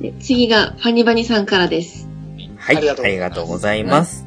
[0.00, 2.08] で次がファニバニさんからです。
[2.56, 2.76] はい。
[2.76, 4.26] あありがとうございます。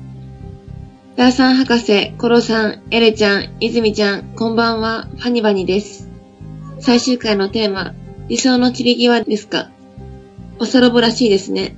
[1.15, 6.09] ダーさん博士、コロさん、エレちゃん、イズミちゃん、こんばんは、ファニバニです。
[6.79, 7.93] 最終回のテーマ、
[8.27, 9.69] 理想の散り際ですか？
[10.57, 11.75] おそろぼらしいですね。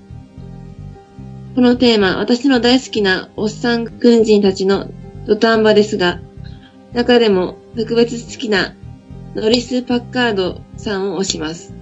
[1.56, 4.90] このテーマ、私の大好きなおっさん軍人たちの
[5.26, 6.20] 土壇場ですが、
[6.94, 8.76] 中でも特別好きな
[9.36, 11.74] ノリス・パッカードさんを推します。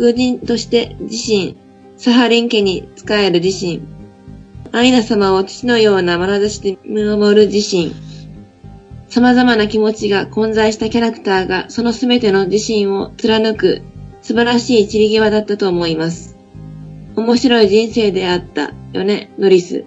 [0.00, 1.58] 軍人として自身、
[1.98, 3.82] サハリン家に仕える自身、
[4.72, 7.92] アイナ様を父のような眼差しで見守る自身、
[9.10, 13.82] 様々な気持ちが混在したキャラクターがそのすべての自身を貫く
[14.22, 16.34] 素晴らしい散り際だったと思います。
[17.14, 19.84] 面白い人生であったよね、ノリス。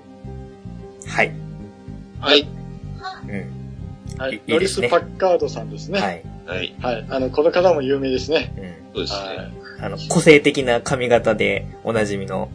[1.07, 1.33] はい。
[2.19, 2.41] はい。
[2.41, 4.19] うん。
[4.19, 4.35] はいい。
[4.35, 5.99] いノリス・パッカードさんですね。
[5.99, 6.65] ははい。
[6.67, 6.75] い。
[6.83, 7.05] はい。
[7.09, 8.53] あの、この方も有名ですね。
[8.55, 8.93] うん。
[8.93, 9.13] そうです
[9.57, 9.62] ね。
[9.83, 12.49] あの、個性的な髪型でおなじみの、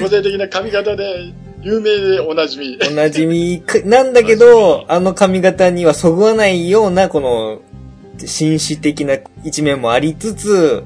[0.00, 2.78] 個性的な髪型で、有名でおなじみ。
[2.86, 7.62] おなじみかなんだけど、あの髪型にはそぐわないような、この、
[8.18, 10.84] 紳士的な一面もありつつ、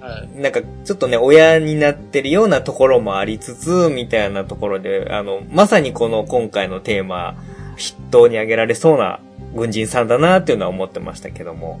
[0.00, 0.40] はい。
[0.40, 7.36] なんか、ちょっとね、親になってるようなところもありつつ、みたいなところで、あの、まさにこの今回のテーマ、
[7.76, 9.20] 筆頭に挙げられそうな
[9.54, 11.78] 軍人さんだなっていうのは思ってましたけども。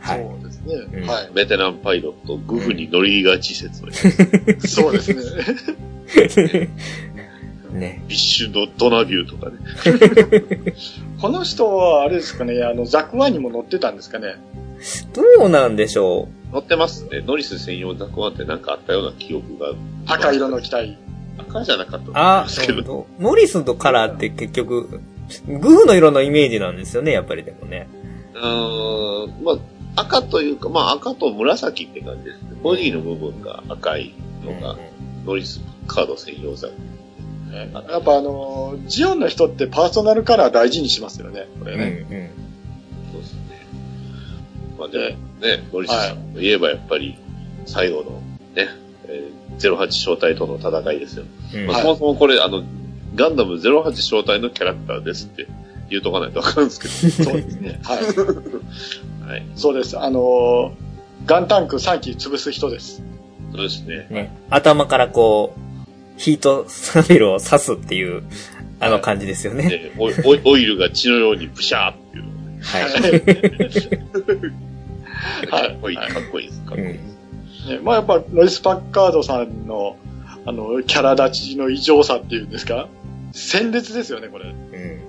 [0.00, 0.18] はい。
[0.18, 0.74] そうですね。
[1.02, 1.30] うんはい。
[1.34, 3.92] ベテランパイロット、グフに乗りがち説明。
[4.66, 6.68] そうですね。
[7.72, 8.02] ね。
[8.08, 10.74] ヴィッシュ・ドナヒューとかね。
[11.20, 14.36] この人は、あれですかね、あの、ザクワンにも乗ってたんですかね。
[15.12, 17.22] どうなんでしょ乗ってますね。
[17.24, 19.72] ノリス専用ザクワンってなんかあったような記憶が。
[20.06, 20.98] 赤色の機体。
[21.38, 22.82] 赤じゃなかったあ思うんですけど。
[22.82, 25.00] どノリスとカラーって結局、
[25.46, 27.88] グフの色のイメージなんですよね、やっぱりでもね。
[28.34, 29.58] うーん、まあ、
[29.96, 32.50] 赤というか、まあ赤と紫って感じですね。
[32.62, 34.76] ボディの部分が赤いのが、
[35.24, 36.74] ノリスカード専用ザク
[37.50, 41.86] ねやっぱあの、ジオンの人ってパーソナルカラー大事にしますよね、これうんね。
[41.86, 43.12] うん。
[43.12, 43.40] そうですね。
[44.78, 45.04] まあでも
[45.46, 47.18] ね、ノリスさんといえばやっぱり
[47.66, 48.22] 最後の
[48.54, 48.68] ね、
[49.06, 51.24] えー08招待との戦いですよ。
[51.54, 52.62] うんまあ、はいそもそもこれ、あの、
[53.14, 55.46] ガンダム08招待のキャラクターですって
[55.90, 56.88] 言うとかないとわかるんですけ
[57.24, 57.80] そうですね。
[57.82, 58.14] はい。
[58.14, 58.24] ど。
[59.26, 59.46] はい。
[59.56, 59.98] そうです。
[59.98, 60.72] あの、
[61.26, 63.02] ガンタンク3機潰す人です。
[63.52, 64.06] そうですね。
[64.10, 64.36] ね。
[64.50, 65.80] 頭からこう、
[66.16, 68.22] ヒートサビルを刺すっていう、
[68.78, 69.68] あの感じですよね。
[69.68, 72.30] でオイオイオイルが血のようにブシャーっていうの
[72.62, 72.82] はい。
[75.46, 76.60] がかっこい い、かっこいいです。
[76.62, 77.68] かっこいいです。
[77.68, 79.96] ね、まあやっぱ、ノリス・パッカードさんの、
[80.46, 82.88] あの、キャラ立ちの異常さっていうんですか？
[83.32, 84.46] 鮮烈ですよね、これ。
[84.46, 85.00] うん。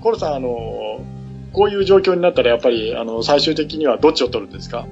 [0.00, 1.00] コロさん、あの、
[1.52, 4.86] こういう状況になったら、やっぱり、あの、最終的にはどっちを取るんですか？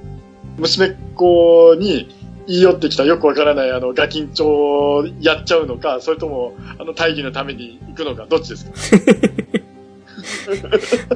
[0.57, 2.15] 娘っ子に
[2.47, 8.71] 言い寄ってきたよくわからない、あの、ガキンチョをやっちゃうのか、それとも、あの、大義のために行くのか、どっちですか？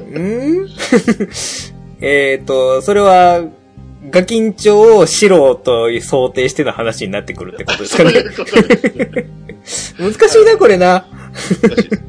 [0.20, 0.68] ん？
[2.02, 3.44] えっと、それは、
[4.10, 8.10] ガキンチョを白と想定しての話になってくるってことですかね。
[8.32, 9.26] そういうね。
[10.18, 11.06] 難しいな、これな。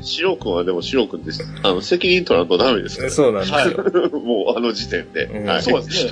[0.01, 1.43] シロ君はでもシロ君です。
[1.63, 4.19] あの、責任取らんとダメですから、そうなんですはいよ。
[4.19, 5.25] もうあの時点で。
[5.25, 5.63] うんはい。
[5.63, 6.11] そうですね。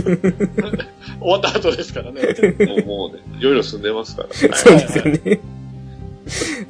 [1.20, 2.22] 終わった後ですからね。
[2.66, 4.28] もうもうね、いろいろ住んでますから。
[4.56, 5.40] そうですよね。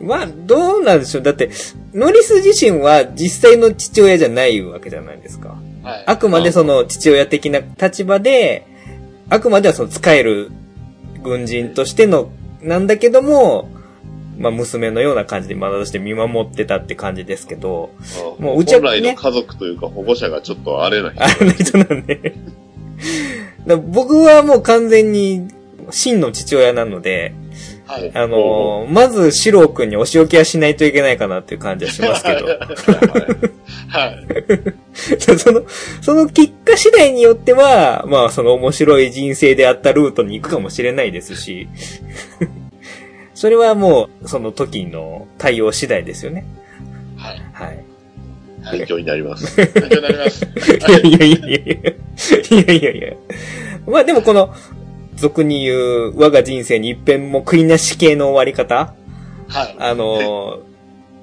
[0.00, 1.22] まあ、どうなんでしょう。
[1.22, 1.50] だって、
[1.92, 5.56] ノリス自身は実際の父親じゃないわけじゃないですか。
[5.82, 6.04] はい。
[6.06, 8.66] あくまでその父親的な立場で、
[9.28, 10.50] あくまではその使える
[11.22, 12.30] 軍人としての、
[12.62, 13.68] なんだけども、
[14.40, 17.90] まあ娘のような感じで眼差して見守ってたって感じですけど、
[18.38, 21.14] あもううちは本来ねの家族というか保護者がちょっと荒れない。
[21.20, 22.32] あれの人なんで。
[23.86, 25.48] 僕はもう完全に
[25.90, 27.34] 真の父親なので、
[27.86, 28.10] はい。
[28.14, 32.46] あのーまず、シロー君にお仕置きはしないといけないかなっていう感じはしますけど。
[33.88, 34.26] はい。
[35.18, 35.62] その、
[36.00, 41.68] その結果次第によっては、まあ、その面白い人生であったルートに行くかもしれないですし、
[43.40, 46.44] それはもう、その時の対応次第ですよね。
[47.16, 47.40] はい。
[47.54, 47.84] はい。
[48.70, 49.56] 勉強になります。
[49.56, 50.44] 勉強になります。
[50.44, 51.80] いやいやいやいやい
[52.68, 52.74] や。
[52.74, 53.12] いやいや。
[53.86, 54.54] まあでもこの、
[55.16, 58.92] 俗に言う、我が人生に一遍も悔いなし系の終わり方
[59.48, 59.74] はい。
[59.78, 60.70] あのー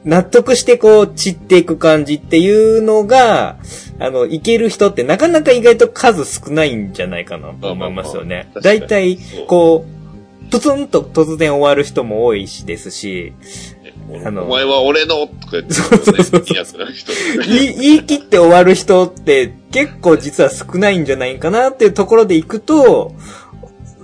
[0.06, 3.58] 納得してこう散っていく感じっていうのが、
[4.00, 8.36] あの、いける人ってなかなか意外と数少ないんじゃないかなと思いますよね。
[8.36, 9.97] まあまあまあ大体そう、こう、
[10.50, 13.34] プツンと突然終わる人も多いしですし、
[14.26, 17.12] あのお前は俺のとか言って、そうそうそういいやつな人。
[17.46, 23.14] 言い言い切って終わる人って結構実は少ないんじゃないかなっていうところでいくと、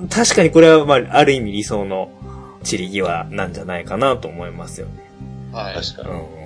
[0.10, 2.12] 確かにこれは、まあ、ある意味理想の
[2.64, 5.10] 散り際なんじゃないかなと思いますよね。
[5.52, 5.76] はい。
[5.76, 6.44] 確かうんうん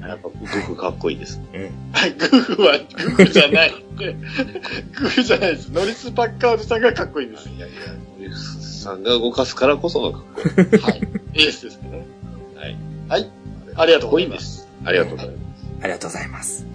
[0.00, 0.08] に。
[0.08, 1.40] やっぱ、グフかっこいいです。
[1.92, 3.74] はい、グフは、グフじゃない。
[3.96, 5.68] グフじゃないです。
[5.70, 7.48] ノリス・パッカードさんがかっこいいんです。
[7.48, 7.76] いやいや、
[8.28, 10.40] 森さんが動かすからこそのかっこ
[10.76, 10.80] いい。
[10.80, 11.00] はい。
[11.34, 12.06] エースですからね。
[12.56, 12.76] はい。
[13.08, 13.30] はい。
[13.76, 14.40] ありがとうございま。
[14.40, 14.68] すす。
[14.84, 15.38] ありがとうございます。
[15.82, 16.66] ありがとうございます。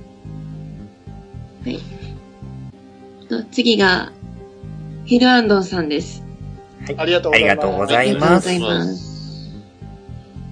[3.30, 4.12] と次が、
[5.06, 6.24] ヒルアンドンさんです。
[6.98, 7.52] ありがとうございます。
[7.52, 9.12] ありがとうございありがとうますございます。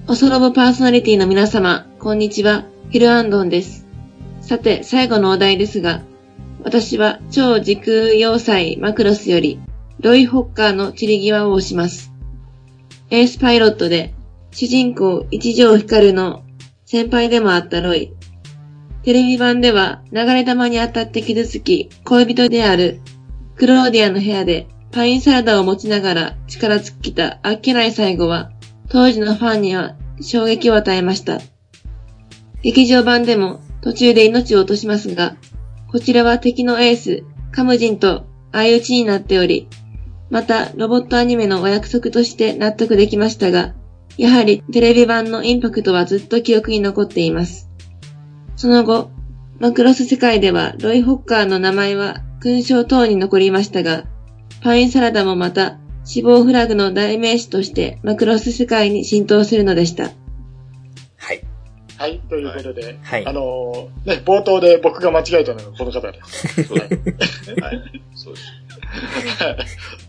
[0.08, 3.86] おそろぼパーソナリティの皆様、こんにちは、ヒルアンドンです。
[4.42, 6.02] さて、最後のお題ですが、
[6.64, 9.60] 私は超時空要塞マクロスより、
[10.02, 12.14] ロイ・ホッカーの散り際を押します。
[13.10, 14.14] エースパイロットで、
[14.52, 16.44] 主人公一条光の
[16.86, 18.14] 先輩でもあったロイ。
[19.04, 23.02] テレビ版では流れ弾に当たって傷つき、恋人である
[23.58, 28.52] クローディアの部屋でパインサラダを持ちながら力尽きたあっけない最後は、
[28.88, 31.42] 当時のファンには衝撃を与えました。
[32.62, 35.36] 劇場版でも途中で命を落としますが、
[35.92, 39.68] こちらは敵のエース、カムジンと相打ちになっており、
[40.30, 43.74] またロボットアニメのお約束として納得できましたが、
[44.18, 47.70] やはりテレビ版のインパクトはずっと記憶に残っています。
[48.56, 49.12] その後、
[49.60, 54.06] マクロス世界ではロイ・ホッカーの名前は勲章等に残りましたが、
[54.62, 60.12] パインサラダもまた死亡フラグの代名詞としてマクロス世界に浸透するのでした。
[61.18, 61.42] はい。
[61.98, 66.64] はい、ということで、はいあのーね、冒頭で僕が間違えたのがこの方です。
[66.64, 67.56] そうです。
[67.62, 68.04] はい。
[68.16, 70.09] そうです。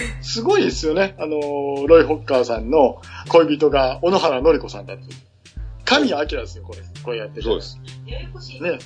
[0.00, 1.14] ねすごいですよね。
[1.18, 5.10] あのーロイ・ホッカーさんの恋人が小野原紀子さんだっていう。
[5.84, 6.80] 神谷明ですよ、これ。
[7.02, 7.42] これやってる。
[7.42, 7.78] そうです。
[8.06, 8.78] ややこしいねね。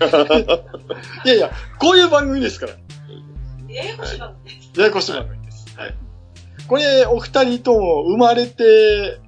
[0.00, 0.18] えと
[1.24, 2.72] いやいや、こういう番組ですから。
[3.68, 4.80] ややこしい番組。
[4.80, 5.66] ややこしい番組です。
[5.76, 5.94] はい。
[6.68, 9.18] これ、お二人とも生まれて、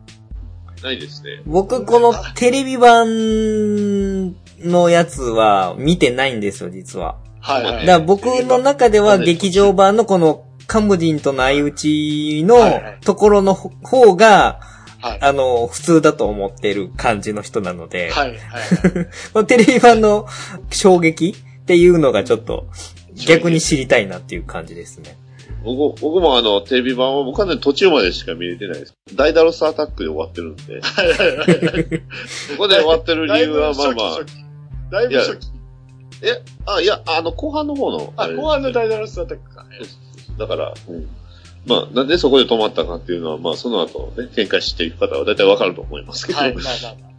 [0.83, 1.43] ないですね。
[1.45, 7.19] 僕、このテレビ版のやつは見てないんですよ、実は。
[7.41, 7.87] はい、はい。
[7.87, 12.57] だから僕の中では劇場版のこのカムジンとの相打ちの
[13.05, 14.61] ところの方が、
[15.01, 15.19] はい。
[15.23, 18.39] あの、普通だと思ってる感じの人なので、はい、
[19.33, 19.45] はい。
[19.47, 20.27] テレビ版の
[20.71, 22.67] 衝撃っていうのがちょっと
[23.27, 25.17] 逆に知りたいなっていう感じですね。
[25.65, 28.95] 僕僕もあの、テレビ版は僕はね、途中までしか見れてないです。
[29.15, 31.45] ダイダロスアタックで終わってるんで、はい、はい、は
[31.81, 32.03] い。
[32.51, 34.19] そこで終わってる理由はまあまあ、
[34.91, 35.60] だいぶ初期。
[36.23, 39.65] え、あ、いや、あの、後半の方の、あ、れ後半のダイダロスアタックか。
[40.39, 41.09] だから、うん。
[41.67, 46.39] まあ、なんでそこで止まったかっていうのは、まあ、その後ね、展開していく方は大体わかると思いますけど。
[46.39, 47.11] はい、まあまあまあ。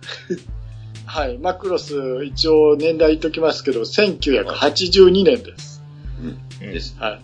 [1.06, 5.83] はい、マクロス、一応年代言っときますけど、1982年です。
[6.21, 6.95] うんです。
[7.00, 7.19] は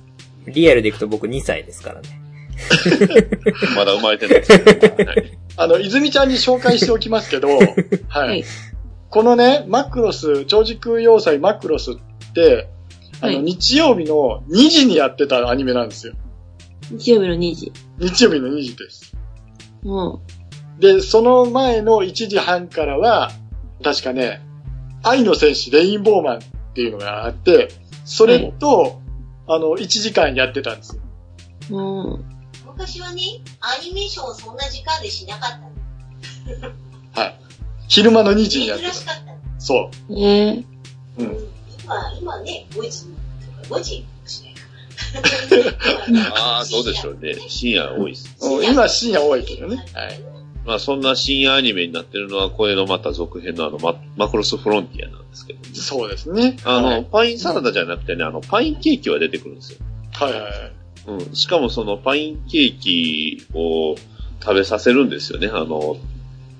[0.48, 0.52] い。
[0.52, 2.22] リアルでいくと僕2歳ですからね。
[3.76, 5.06] まだ生まれてないですけど。
[5.06, 7.50] はいあの、泉ちゃんに紹介しておきますけど、
[8.08, 8.28] はい。
[8.28, 8.46] はい
[9.10, 11.96] このね、マクロス、超時空要塞マクロスっ
[12.34, 12.70] て、
[13.22, 16.14] あの、はい日曜日の2時にやってたアニメなんですよ。
[16.92, 17.72] 日曜日の2時。
[17.98, 19.16] 日曜日の2時です。
[19.84, 20.22] も
[20.80, 23.32] で、その前の1時半からは、
[23.84, 24.42] 確かね、
[25.04, 26.42] 愛の戦士レインボーマンっ
[26.76, 27.70] ていうのがあって、
[28.06, 29.02] それと、
[29.48, 31.02] あの、1時間やってたんですよ。
[31.70, 32.20] う、も
[32.66, 33.22] 昔はね、
[33.60, 36.74] アニメーションをそんな時間でしなかったの。
[37.14, 37.47] はい。
[37.88, 38.92] 昼間の2時にやってた。
[38.92, 39.38] 珍しかったの。
[39.60, 40.14] そう。
[40.14, 40.66] う、ね
[41.18, 41.38] うん。
[41.84, 45.64] 今、今ね、5時とか5時かもしれ
[46.14, 46.36] ないから。
[46.58, 47.36] ああ、そうでしょうね。
[47.48, 48.36] 深夜多いです。
[48.42, 49.86] うん今深夜多いけどね。
[49.94, 50.38] はい。
[50.66, 56.58] まあ、そんな深夜アニメになってるのは、これのまた続編のあの、ママクロスフロンティアなんですけど、そうですね。
[56.66, 59.80] あの、はいパインサラダじゃなくてね、あの、パインケーキは出てくるんですよ。
[60.12, 60.52] はいはいはい。
[61.08, 61.36] うん。
[61.36, 63.96] しかもそのパインケーキを
[64.42, 65.48] 食べさせるんですよね。
[65.48, 65.96] あの、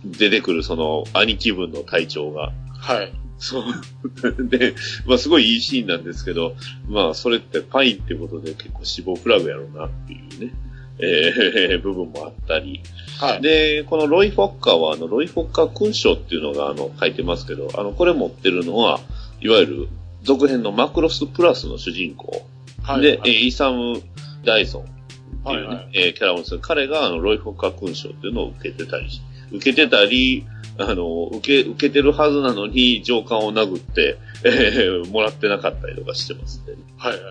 [0.06, 2.52] 出てくるその兄貴分の隊長が。
[2.80, 3.12] はい。
[3.40, 3.64] そう。
[4.50, 4.74] で、
[5.06, 6.56] まあすごいいいシーンなんですけど、
[6.90, 10.54] まあそれってパインってことで結構死亡フラグやろうなっていうね、
[11.00, 12.82] えー 部分もあったり。
[13.20, 13.42] はい。
[13.42, 19.00] で、このロイ・フォッカーは、あの、ロイ・フォッカー勲章っていうのが、あの、書いてますけど、あの、これ持ってるのは、
[19.42, 19.88] いわゆる
[20.24, 22.46] 続編のマクロスプラスの主人公。
[22.84, 23.02] はい。
[23.02, 24.02] で、はいえーイサム・
[24.44, 26.60] ダイソンっていうね、はいはいえーキャラをする。
[26.60, 30.46] 彼が、あの、ロイ・フォッカー勲章っていうのを受けてたりし、受けてたり、
[30.78, 34.50] あの、受け、受けてるはずなのに、上官を殴って、え
[35.04, 36.76] ーもらってなかったりとかしてますね。
[36.98, 37.22] はいはい。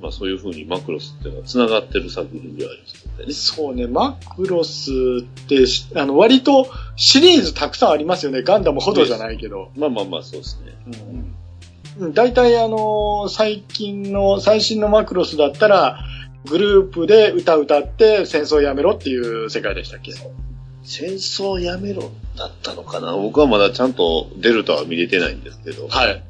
[0.00, 3.32] まあそういう風にマクロスっていうのは繋がってる作品ではありますね。
[3.32, 4.90] そうね、マクロス
[5.20, 8.42] ってし、あの、割とシリーズたくさんありますよね。
[8.42, 9.70] ガンダムほどじゃないけど。
[9.76, 10.74] まあまあまあ、そうですね。
[10.86, 11.32] うんうん
[12.12, 15.98] 大体あの、最近の、最新のマクロスだったら、
[16.44, 20.12] グループで歌歌って戦争やめろっていう世界でしたっけ？
[20.86, 23.12] 戦争やめろだったのかな？
[23.16, 25.88] 僕はまだちゃんとデルタは見れてないんですけど。
[25.88, 26.22] はい。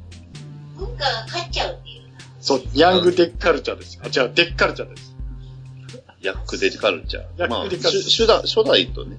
[0.75, 2.01] 文化が勝っちゃうっていう。
[2.41, 3.99] そう、ヤングデッカルチャーです。
[4.01, 5.15] あ、違う、デッカルチャーです。
[6.21, 7.23] ヤックデカルチャー。
[7.37, 9.17] ヤッまあ、クデカルチャーし初代、初代とね、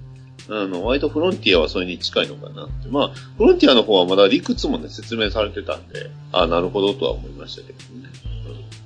[0.50, 2.88] あの、割とフロンティアはそれに近いのかなって。
[2.88, 8.08] まあ、フロンティアの方はまだ理屈もね、説明されてたんで、あなるほどとは思いましたけどね。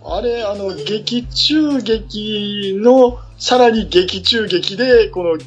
[0.05, 5.39] あれ、あの、劇中劇の、さらに劇中劇で、この、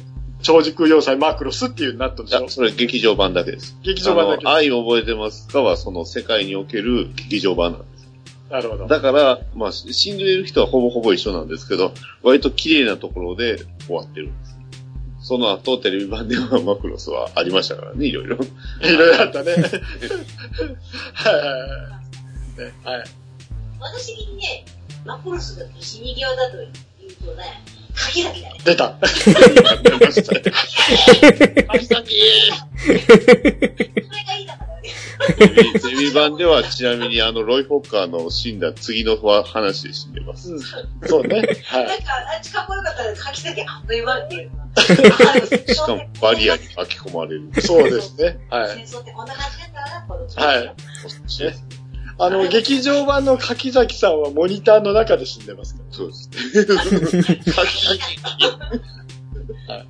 [0.46, 2.48] 超時空要塞マクロスっていうなったんでしょ？
[2.48, 3.76] それ劇場版だけです。
[3.82, 8.08] 劇場版だけあの愛を覚えてますかは、その世界における劇場版なんです。
[8.48, 8.86] なるほど。
[8.86, 14.56] だから、まあ、死んでいる人はほぼほぼ一緒なんですけど、割と綺麗なところで終わってるんです。
[15.20, 18.36] その後、テレビ版ではマクロスはありましたからね、いろいろ。
[18.82, 19.50] いろいろあったね。
[19.58, 21.56] はいはいは
[22.56, 22.60] い。
[22.60, 23.04] ね、はい。
[23.80, 24.64] 私にね、
[25.04, 26.66] マクロスだと死に際だと言
[27.08, 27.62] うとね、
[27.96, 28.60] 鍵だけだね。
[28.64, 28.96] 出た。
[29.00, 29.06] 出
[30.06, 30.42] ましたね
[32.84, 33.00] それ
[34.24, 34.90] がいいだからね。
[35.38, 40.52] テレ版ではちなみにあの、ロイ・フォッカーの死んだ次の話で死んでます。
[40.52, 40.60] うん
[41.08, 41.36] そうね。
[41.64, 41.86] はい。
[41.86, 43.64] なんか、あっちかっこよかったら鍵だけ。
[43.66, 44.50] あっという間っていう。
[45.74, 47.50] しかもバリアに巻き込まれる。
[47.62, 48.38] そうですね。
[48.50, 48.76] はい。
[48.86, 50.74] 戦争ってこんな感じだったな、この時はい。
[52.18, 56.64] あの、劇場版の柿崎さんはモニターの中で死んでますかそうですね。
[56.64, 58.06] 誰か鍵だ
[58.38, 58.46] け。
[59.74, 59.86] ら。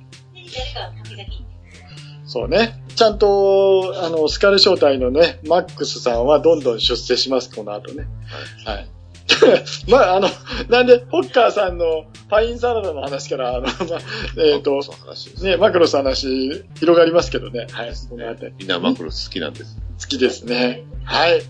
[2.25, 2.83] そうね。
[2.95, 8.07] ちゃんと、あの、スカル招待のね、マックスさんはどんどん出世します、この後ね。
[8.65, 8.89] はい。
[9.89, 10.29] まあ、あの、
[10.69, 13.71] なんで、ホッカーさんのパインサラダの話から、あの、まあ、
[14.37, 15.43] えっ、と、その話です。
[15.43, 17.67] ね、マクロスの話、広がりますけどね。
[17.71, 17.93] はい。
[18.09, 19.77] この後みんなマクロス好きなんです。
[19.99, 20.83] 好きですね。
[21.03, 21.41] はい。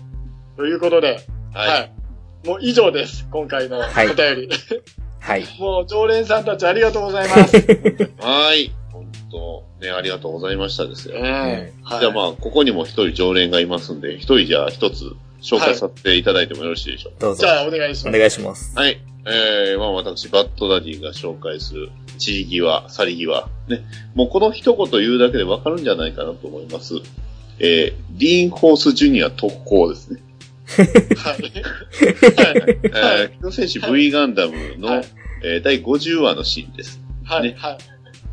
[0.58, 1.20] ということで、
[1.54, 1.68] はい。
[1.68, 1.92] はい。
[2.44, 3.28] もう以上です。
[3.30, 4.48] 今回のおはい便り。
[5.20, 5.44] はい。
[5.60, 7.56] もう常連さんたちありがとうございます。
[8.18, 8.72] はい。
[8.92, 11.14] 本当ね、ありがとうございましたですよ。
[11.16, 15.04] ええはいじゃあまあ、ここにも一人常連がいますんで、一人じゃあ一つ
[15.40, 17.26] 紹介させていただいてもよろしいでしょうか。
[17.26, 17.46] どうぞじ。
[17.46, 18.18] ゃあお願いしおます。
[18.18, 18.72] 願いします。
[18.76, 18.98] はい。
[19.26, 23.48] えー、まあ私、バッドダディが紹介する、散り際、去り際。
[23.68, 23.84] ね。
[24.16, 26.94] もうこの一言言うだけでわかるんじゃないかなと思います。
[27.60, 30.20] えー、ディーン・ホース・ジュニア特攻ですね。
[30.68, 31.52] はい。
[31.54, 35.04] えー、機動戦士 V ガンダムの、はい。
[35.42, 37.00] えー第50話のシーンです。
[37.24, 37.42] はい。
[37.44, 37.78] ねはい。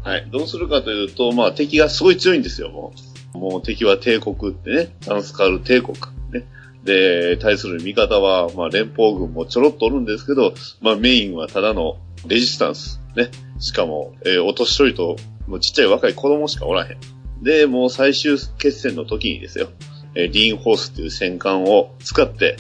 [0.08, 0.28] はい。
[0.32, 1.06] どうするかとい。
[1.06, 2.18] うと、まあ敵がすごい。
[2.18, 2.40] 強い。
[2.40, 2.94] んですよ、も
[3.34, 3.38] う。
[3.38, 5.98] もう敵は帝国ってね、タンスカル帝国。
[6.32, 6.46] ね。
[6.84, 13.00] で、対する味方は、まあ連邦軍もちょろっとおるんですけど、まあメインはただのレジスタンス。
[13.16, 13.30] ね。
[13.60, 15.16] しかも、えーお年寄りと、
[15.48, 15.88] もうちっちゃい。
[15.88, 16.14] 若い。
[16.14, 16.98] 子供しかおらへん。
[17.44, 19.70] で、もう最終決戦の時にですよ、
[20.16, 22.58] えーディーンホースっていう戦艦を使って、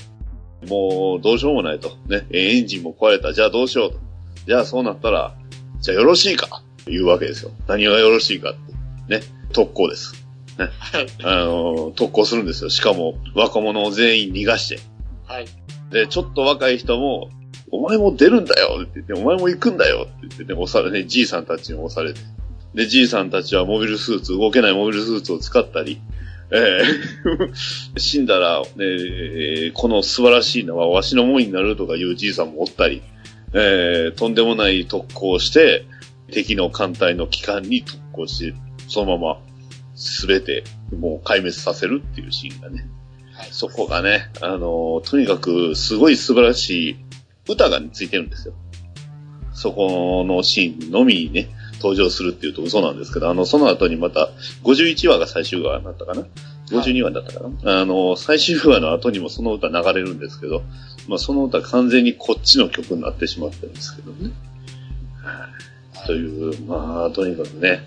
[0.67, 1.89] もうどうしようもないと。
[2.07, 2.25] ね。
[2.31, 3.33] えーエンジンも壊れた。
[3.33, 3.99] じゃあどうしようと。
[4.47, 5.35] じゃあそうなったら、
[5.79, 7.51] じゃあよろしいかというわけですよ。
[7.67, 8.53] 何がよろしいかっ
[9.07, 9.19] て。
[9.19, 9.23] ね。
[9.53, 10.25] 特攻です。
[10.57, 10.69] ね。
[10.79, 11.07] はい。
[11.23, 12.69] あのー特攻するんですよ。
[12.69, 14.79] しかも、若者を全員逃がして。
[15.25, 15.45] はい。
[15.91, 17.29] で、ちょっと若い人も、
[17.71, 22.19] お前も出るんだよって言って、お前も行くんだよって言ってね、押され、ね、じいさんたちに押されて。
[22.73, 26.01] で、じいさんたちはモビルスーツ、動けないモビルスーツを使ったり、
[26.51, 33.01] えー 死んだら、ねえーこの素晴らしいのはわしのもんになるとかいうじいさんもおったり、
[33.53, 35.85] えーとんでもない特攻をして、
[36.31, 38.55] 敵の艦隊の機関に特攻して、
[38.87, 39.39] そのまま、
[39.95, 40.63] すべて、
[40.97, 42.87] もう壊滅させるっていうシーンがね。
[43.51, 46.95] そこがね、あのとにかく、すごい素晴らしい
[47.47, 48.53] 歌が、ね、ついてるんですよ。
[49.53, 51.49] そこのシーンのみにね、
[51.85, 54.29] 登場するっていうと嘘なんですけど、あの、その後にまた、
[54.63, 56.25] 51話が最終話になったかな
[56.71, 60.63] ?52 話だったかな、あの、最終話の後にもその歌流れるんですけど、
[61.07, 64.31] まあその歌完全にこっちの曲になってしまってるんですけどね。
[65.21, 65.47] は
[66.03, 66.07] い。
[66.07, 67.81] という、まあ、とにかくね、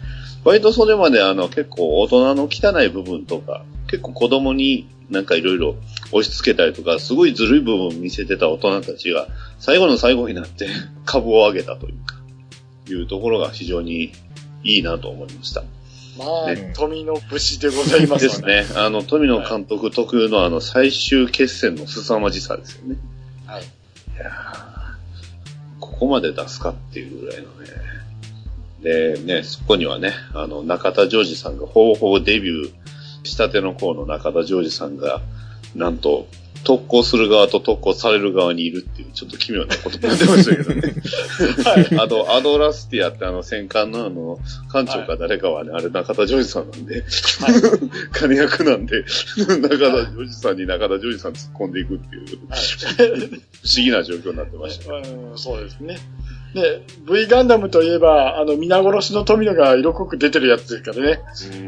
[0.44, 5.74] 割とそれまであの結構大人の汚い部分とか、結構子供になんかいろいろ
[6.12, 9.26] 押し付けたりとか、すごいずるい部分を見せてた大人たちが、
[9.58, 10.68] 最後の最後になって
[11.04, 12.17] 株を上げたというか、
[12.92, 14.12] いうところが非常に
[14.64, 15.62] いいなと思いました。
[16.18, 18.42] まあ、ね富の武士でございますです。
[18.42, 18.66] ね。
[18.76, 22.96] あの、富野監督特有のあの最終決戦の凄まじさですよね。
[23.46, 23.62] はい。
[23.62, 23.66] い
[24.18, 24.78] やー
[25.80, 27.88] ここまで出すかっていうぐらいのね。
[28.82, 32.72] で、ね、そこにはね、あの、中田ジョージさんが、ほぼほぼデビュー
[33.24, 35.20] したての頃の中田ジョージさんが、
[35.74, 36.28] なんと、
[36.64, 40.94] 特攻する側と特攻される側にいるっていう、ちょっと奇妙なことになってましたけどね。
[42.00, 44.38] あの、アドラスティアってあの戦艦のあの、
[44.68, 47.04] 艦長か誰かはね、あれ中田ジョージさんなんで、
[48.12, 49.04] 金役なんで、
[49.36, 54.94] 中田ジョージさんに中田ジョージさん突っ込んでいくっていう、 不思議な状況になってました。
[54.94, 55.98] うんそうですね。
[56.54, 61.22] で、V ガンダムといえば、あの、皆殺しの富野が色濃く出てるやつですからね。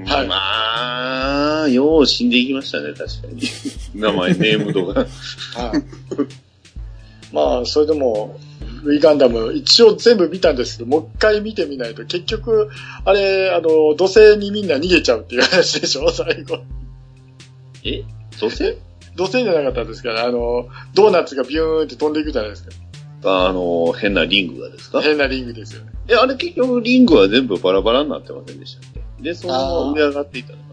[0.06, 3.42] はいまあ、よう死んでいきましたね、確かに。
[3.94, 5.00] 名前、ネームとか。
[5.00, 5.82] はい。
[7.32, 8.38] まあ、それでも、
[8.86, 12.70] V ガンダム、一応全部見たんですけど、もう一回見てみないと、結局、
[13.04, 16.60] あれ、あの、土星にみんな逃げちゃうっていう話でしょ、最後。
[17.84, 18.02] え
[18.38, 18.76] 土星？
[19.16, 22.70] 土星じゃなかったですから、あの、ドーナツがビューンって飛んでいくじゃないですか。
[23.22, 25.02] あの、変なリングがですか？
[25.02, 25.90] 変なリングですよね。
[26.08, 29.22] え、あれ結局リングは全部バラバラになってませんでしたっけ？
[29.22, 30.64] で、そのまま上上がっていったのか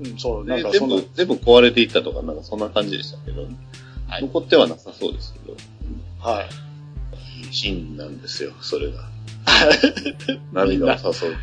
[0.00, 5.56] うん、そう、ななんか全部、、全部壊れていったとか、なんかそんな感じでしたけど、はい残ってはなさそうですけど、
[6.20, 6.48] はい。
[7.52, 9.08] シーンなんですよ、それが。
[10.52, 11.36] 涙を誘う。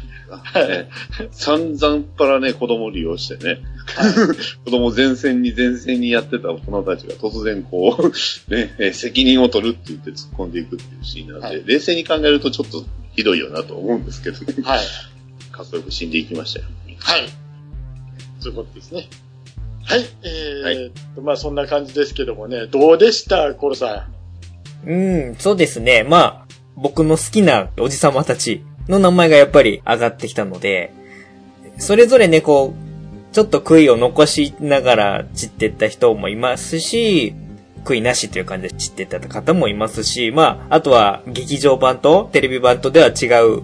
[0.56, 0.90] ね、
[1.32, 3.62] 散々パラね、子供利用してね、
[4.66, 12.84] 子供前線に前線にやってた大人たちが突然こう、ね、え責任を取るって言って突っ込んでいくっていうシーンなんで、はい冷静に考えるとちょっと
[13.16, 14.80] ひどいよなと思うんですけど、ね、はい。
[15.52, 16.66] かっこよく死んでいきましたよ。
[17.00, 17.30] はい。
[18.40, 19.08] そういうことですね。
[19.86, 20.06] はい。
[20.24, 24.08] えーはいと、まあそんな感じですけどもね、どうでした、コロさ
[24.86, 26.04] うん、そうですね。
[26.04, 30.94] まあ、僕の好きなおじさまたちの名前がやっぱり上がってきたので、
[31.78, 37.36] それぞれね、こう、ちょっと悔いを残しながら散っていった人もいますし、
[37.84, 43.64] 悔いなしという感じで散っていった方もいますし、まあ、あとは劇場版とテレビ版とでは違う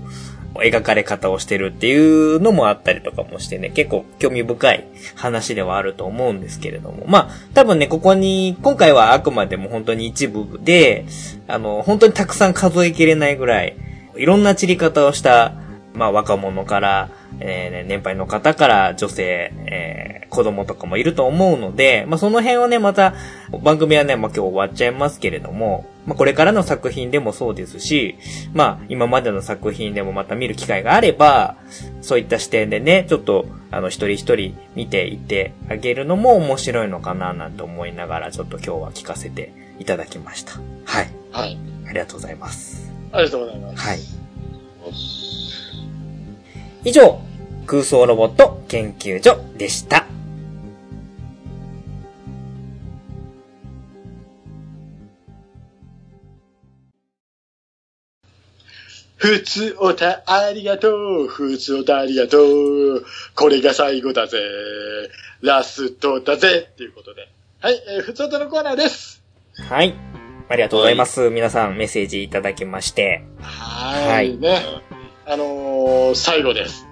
[0.55, 7.05] 描かれ方をしてるっていうのもあったりとかもしてね、結構興味深い話ではあると思うんですけれども。
[7.07, 11.05] まあ、多分ね、ここに、今回はあくまでも本当に一部で、
[11.47, 13.75] あの、本当にたくさん数えきれないぐらい、
[14.15, 15.53] いろんな散り方をした、
[15.93, 23.13] まあ、若者から、えー年配の方から女性、えー子供とかもいると思うので、まあ、その辺をね、また、
[23.61, 28.17] 番組はね、まあ、今日終わっちゃいますけれども、まあ、これからの作品でもそうですし、
[28.53, 31.57] まあ、今までの作品でもまた見る機会があれば、
[32.01, 40.53] そういった視点でね、ちょっと、あの、一人一人見ていってあげるのも面白いのかな、なんて思いながら、ちょっと今日は聞かせていただきました。
[40.85, 41.07] はい。
[41.07, 41.09] ん。
[41.33, 41.57] はい。
[41.89, 42.90] ありがとうございます。
[43.11, 43.87] ありがとうございます。
[43.87, 44.00] はい。
[46.83, 47.19] 以上、
[47.67, 50.07] 空想ロボット研究所でした。
[59.17, 61.27] 普通おたありがとう。
[61.27, 63.05] 普通おたありがとう。
[63.35, 64.39] これが最後だぜ。
[65.41, 66.69] ラストだぜ。
[66.71, 67.29] っていうことで。
[67.59, 69.21] はい、えー、普通おたのコーナーです。
[69.69, 69.93] はい。
[70.51, 71.29] ありがとうございます。
[71.29, 73.24] 皆さんメッセージいただきまして。
[73.40, 74.37] ははいい。
[74.37, 74.59] ね。
[75.25, 76.85] あのー、最後です。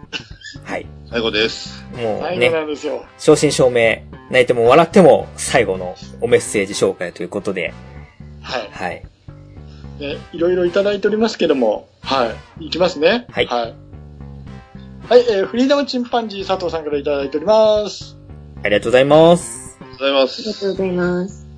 [0.63, 0.85] はい。
[1.09, 1.83] 最後です。
[1.93, 3.03] もうね、んですよ。
[3.17, 7.73] 正真正銘、泣いても笑っても最後のおメッセージ紹介ということで、
[8.41, 8.69] はい。
[8.71, 9.03] はい。
[9.99, 12.67] ね、いろいろいただいておりますけども、はい。
[12.67, 13.25] いきますね。
[13.29, 13.75] はいはい。
[15.09, 18.17] はい、えー、フリーダムチンパンジー佐藤さんからいただいております。
[18.63, 19.77] ありがとうございます。
[19.81, 20.61] ありがとうございまありがす。
[20.61, 21.49] とうございます。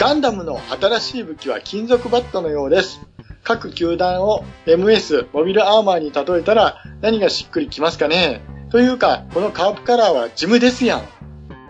[0.00, 3.02] ガンダムの新しい武器は金属バットのようです。
[3.44, 8.40] 各球団を MS、モビルアーマーに例えたら何がしっくりきますかね？
[8.70, 11.02] というか、このカープカラーはジムですやん。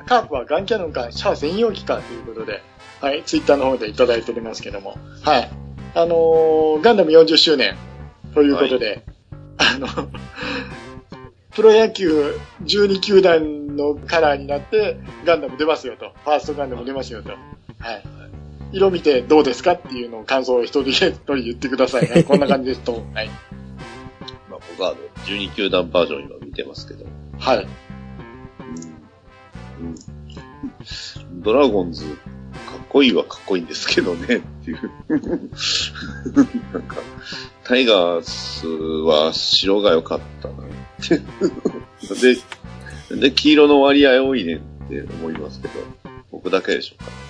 [0.07, 2.63] カープはガンキャノンかシャア専用機かということで、
[3.01, 5.51] はい、ツイッターの方でいただいておりますけども、はい。
[5.97, 7.75] あのーガンダム40周年
[8.33, 9.05] ということで、
[9.59, 9.89] あの、
[11.51, 16.13] プロ野球12球団のカラーになってガンダム出ますよと。
[16.25, 17.31] ファーストガンダム出ますよと。
[17.31, 18.20] はい。
[18.73, 22.23] 色見てどうですかっていうのを感想を一人一人言ってくださいね。
[22.29, 23.05] こんな感じですと。
[23.15, 23.29] はい。
[24.49, 27.05] まあ、僕はあの、12球団バージョン今見てますけど。
[27.39, 27.67] はい。
[29.81, 29.87] うん。
[29.87, 29.95] うん。
[31.43, 32.11] ドラゴンズ、か
[32.77, 34.91] っこいいはかっこいいんですけどね、っていう。
[36.73, 36.97] なんか、
[37.65, 40.59] タイガースは白が良かったなっ
[41.01, 41.21] て。
[43.15, 45.75] で、で、黄色の割合多いねんって思いますけど、
[46.31, 47.30] 僕だけでしょうか。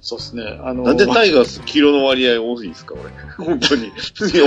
[0.00, 0.42] そうですね。
[0.62, 3.10] あのーなんでタイガース黄色の割合多いんですか、俺。
[3.44, 3.92] 本当に。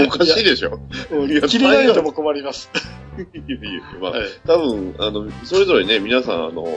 [0.06, 0.80] おかしいでしょ。
[1.28, 2.70] いや切れないとも困ります。
[3.18, 4.30] いやいやまあ、はい。
[4.48, 6.68] 多分、あの、それぞれね、皆さん、あの、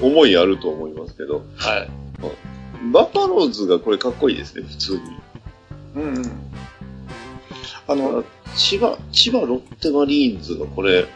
[0.00, 1.88] 思いあると思いますけど、はい。
[2.90, 5.00] バファローズがこれかっこいいですね、普通に。
[5.96, 6.24] うんうん。
[7.86, 8.24] あの、
[8.56, 11.06] 千葉、千葉ロッテマリーンズがこれ、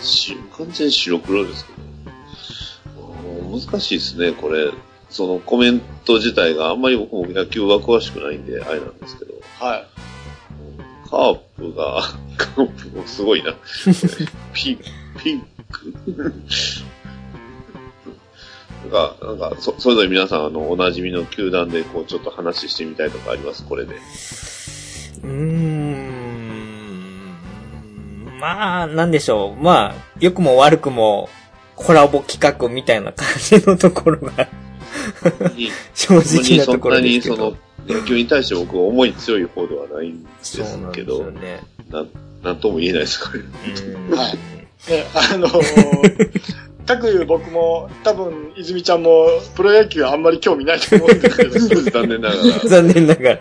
[0.00, 4.70] し完全白黒ですけど、難しいですね、これ。
[5.14, 9.34] そのコメント自体があんまり僕も野球は詳しくないんで、あれなんですけど。
[9.60, 9.86] はい。
[11.08, 12.02] カープが、
[12.36, 13.54] カープもすごいな。
[14.52, 14.78] ピン、
[15.22, 15.94] ピンク
[18.82, 23.64] なんか、なんか、そ、それぞれ皆さん、あの、お馴染みの球団で、こう、ちょっと話してみたいとかあります？
[23.64, 23.94] これで。
[23.94, 26.24] うーん。
[28.40, 29.62] まあ、なんでしょう。
[29.62, 31.28] まあ、良くも悪くも、
[31.76, 34.48] コラボ企画みたいな感じのところが、
[35.94, 37.56] 正直なところですけそんなに、ど。
[37.86, 41.60] その、野球に対して僕は思い強い方ではないんですそうなんね。
[41.90, 42.08] なん、
[42.42, 43.40] なんとも言えないです、これ。
[43.40, 44.38] うんはい
[44.88, 46.30] ね、あのー、
[46.86, 52.68] 各いう僕も、多分、泉ちゃんも、プロ野球あんまり興味ないと思うんですけど、 残念ながら。
[52.68, 53.40] 残念ながら。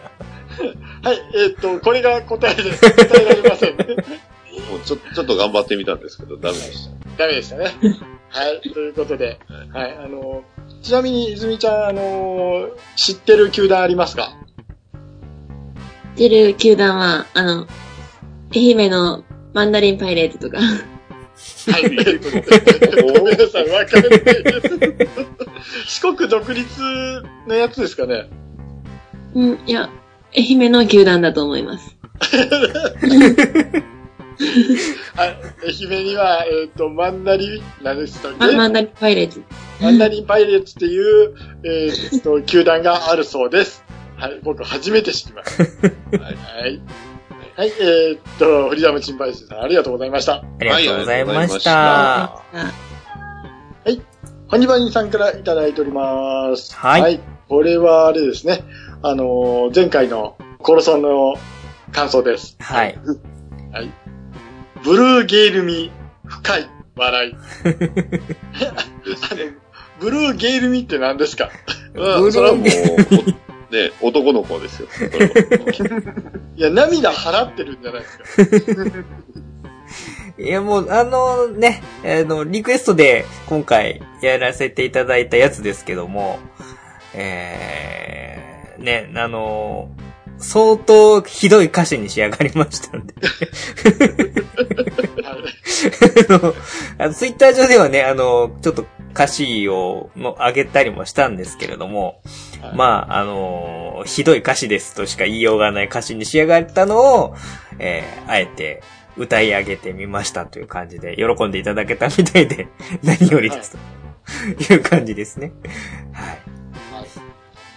[1.03, 3.85] はい、えっ、と、これが答えで、答えられませんね。
[4.69, 7.23] もうちょ、ちょっと頑張ってみたんですけど、ダメでした。
[7.23, 7.65] ダメでしたね。
[8.29, 9.39] はい、ということで、
[9.73, 10.52] はい、あのー、
[10.83, 14.33] ちなみに泉ちゃん、あのー、知ってる球団ありますか？
[16.17, 17.67] 出る球団は、あの、
[18.53, 20.57] 愛媛のマンダリンパイレーツとか。
[20.59, 22.31] はい、ということ
[22.85, 24.61] で、ごめんなさい、わかんないで
[25.87, 26.01] す。
[26.01, 26.81] 四国独立
[27.47, 28.29] のやつですかね？
[29.33, 29.89] うん、いや、
[30.35, 31.95] 愛媛の球団だと思います。
[35.15, 35.37] はい、
[35.89, 39.43] 愛媛には、えっ、と、マンダリン、何でしたっけママンダリンパイレーツ。
[39.81, 43.83] マンダリンパイレーツっていう、えーっと、球団があるそうです。
[44.17, 46.23] はい、僕初めて知りました。
[46.23, 46.35] はい。
[46.35, 46.81] はい。
[47.55, 50.33] はい、えーっと、フリーダムチンパイスさん、ありがとうございました。
[50.33, 52.41] ありがとうございましは
[53.85, 54.01] いい
[54.47, 56.75] ハニバニさんからいただいております。
[56.75, 57.19] はい
[57.49, 58.63] これはあれですね。
[59.01, 61.35] あのー前回のコロソンの
[61.91, 62.55] 感想です。
[62.59, 62.97] はい。
[63.71, 64.02] はい。
[64.83, 65.91] ブルーゲールミ、
[66.25, 67.35] 深い笑い。
[69.99, 71.49] ブルーゲールミって何ですか？
[71.93, 74.87] うんそれはもう、おね、男の子ですよ。
[74.93, 76.01] それは
[76.55, 78.07] いや、涙払ってるんじゃないで
[78.59, 78.83] すか。
[80.37, 86.39] いや、もう、あのね、あの、リクエストで今回やらせていただいたやつですけども、
[87.13, 89.89] えー、ね、あの、
[90.43, 93.13] 相当ひどい歌詞に仕上がりましたんで。
[93.13, 93.33] はい
[96.97, 102.21] あの、ツイッター上ではね、あの、ちょっと歌詞をの上げたりもしたんですけれども、
[102.61, 107.35] はいまあ、あの、ひどい歌詞ですとしか言いようがない歌詞に仕上がったのを、
[107.79, 108.81] えー、あえて
[109.17, 112.67] 歌い上げてみましたという感じで、喜んでいただけたみたいで、
[113.03, 113.77] 何よりです
[114.67, 115.51] という感じですね。
[116.13, 116.42] はい。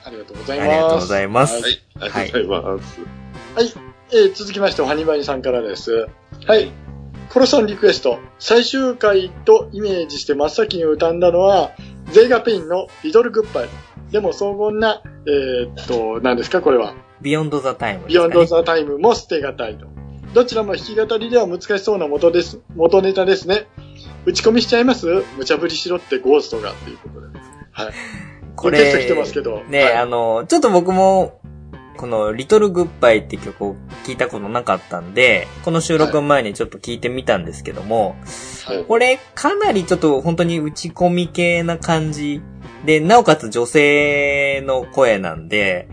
[0.07, 1.51] ありがとうございます。
[1.51, 1.63] ありがとうございます。
[1.63, 3.01] はいはい、ありがとうございます。
[4.13, 6.07] えー続きまして、おはにばにさんからです。
[6.47, 6.71] はい。
[7.29, 8.21] コロソンリクエスト。
[8.39, 11.73] 最終回とイメージして真っ先に浮かんだのは、
[12.13, 13.69] ゼイガペインのリトルグッバイ。
[14.13, 16.95] でも荘厳な、えーっと、何ですかこれは。
[17.21, 18.29] ビヨンドザタイムですビヨ。
[18.29, 19.87] ンドザタイムも捨てがたいと。
[20.35, 23.67] どちらも弾き語りでは難しそうな元です、元ネタですね。
[24.25, 25.25] 打ち込みしちゃいます？
[25.37, 27.27] 無茶ぶりしろってゴーストがっていうことで。
[27.73, 27.93] はい。
[28.57, 29.63] こリクエスト来てますけど。
[29.69, 31.41] ね、はいあの、ちょっと僕も、
[31.97, 38.17] この、リトルグッバイって曲を聞いたことなかったんで、この収録前にちょっと聞いてみたんですけども、
[38.67, 42.43] はいこれかなりちょっと本当に打ち込み系な感じ
[42.85, 45.89] で、なおかつ女性の声なんで、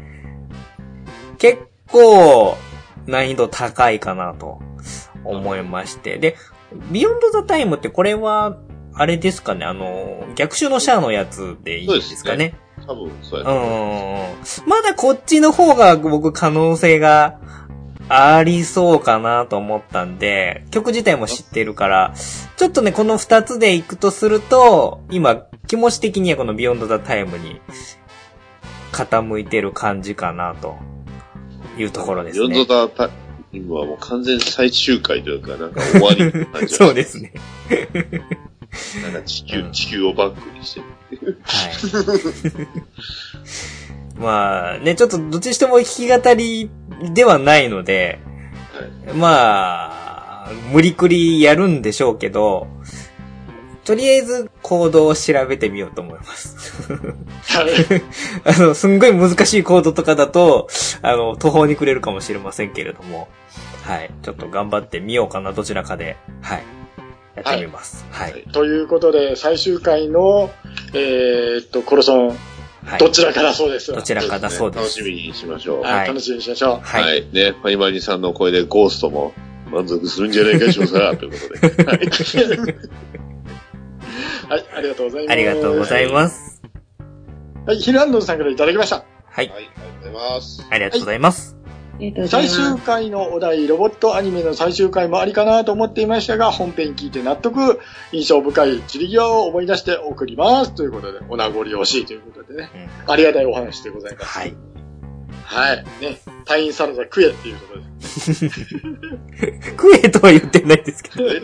[1.37, 1.59] 結
[1.91, 2.57] 構
[3.05, 4.59] 難易度高いかなと
[5.23, 6.17] 思いまして。
[6.17, 6.35] で、
[6.91, 8.57] Beyond the Timeってこれは、
[8.95, 12.55] あれですかね、あの、逆襲のシャアのやつでいいですかね？
[12.85, 14.35] 多分、そうやうとんうんうん。
[14.67, 17.39] まだこっちの方が僕可能性が
[18.09, 22.13] ありそうかなと思ったんで、曲自体も知ってるから、
[22.57, 27.61] ちょっとね、この二つで行くとすると、今、気持ち的にはこの Beyond the Timeに
[28.91, 30.75] 傾いてる感じかなと
[31.77, 32.65] いうところですヨンね。
[32.65, 33.13] ドタタ
[33.53, 36.13] イムはもう完全最終回というか、なんか終わ
[36.59, 37.33] り そうですね。
[39.01, 40.81] なんか地球、うん地球をバックにして。
[40.81, 40.91] はい。
[44.19, 46.69] まあ、ね、ちょっとどっちにしても弾き語り
[47.13, 48.19] ではないので、
[49.15, 52.67] まあ、無理くりやるんでしょうけど、
[53.83, 56.93] とりあえずコードを調べてみようと思います。
[56.93, 57.71] はい。
[58.45, 60.69] あの、すんごい難しいコードとかだと、
[61.01, 63.27] あの、途方に暮れるかもしれませんけれども、
[63.83, 64.11] はい。
[64.21, 66.15] ちょっと頑張ってみようかな、どちらかで。
[66.41, 66.63] はい。
[67.35, 68.05] やってみます。
[68.11, 68.31] はい。
[68.31, 70.51] はいということで、最終回の、
[70.93, 72.37] えーっと、コロソン、
[72.85, 72.99] はい。
[72.99, 73.93] どちらからそうです。
[73.93, 74.79] どちらかだそうです。
[74.79, 75.81] 楽しみにしましょう。
[75.81, 76.69] はい、はい楽しみにしましょう。
[76.71, 76.81] は。
[76.81, 77.33] はいい。
[77.33, 79.33] ね、ファイマリさんの声でゴーストも
[79.71, 80.85] 満足するんじゃないかしら、
[81.17, 81.83] ということで。
[81.83, 81.97] はい。
[84.49, 85.31] はい、ありがとうございます。
[85.31, 86.61] ありがとうございます。
[87.65, 88.97] はい、ヒルアンドンさんからいただきました。
[89.25, 89.55] はいはい、。
[89.55, 90.67] ありがとうございます。
[90.69, 91.62] ありがとうございます。
[92.27, 92.49] 最。
[92.49, 97.79] 終回のお題、ロボットアニメの最終回もありかなと思っていましたが、本編聞いて納得、
[98.11, 100.75] 印象深い散り際を思い出して送ります。
[100.75, 104.39] ということで、お名残惜しいということでね、ありがたいお話でございます。
[104.39, 104.55] はい。
[105.45, 105.85] はい。
[106.01, 107.87] ね、隊員サラダ食えっていうところで。
[109.71, 111.29] 食えとは言ってないですけど。
[111.29, 111.41] え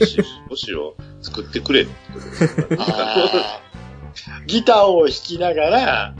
[0.00, 0.18] えし
[0.50, 2.20] むしろ作ってくれってこ
[2.68, 2.82] とで
[4.46, 6.14] ギターを弾きながら、